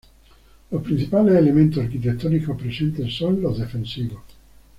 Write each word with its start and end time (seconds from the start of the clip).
Los 0.71 0.81
principales 0.81 1.35
elementos 1.35 1.83
arquitectónicos 1.83 2.59
presentes 2.59 3.13
son 3.15 3.39
los 3.39 3.59
defensivos. 3.59 4.19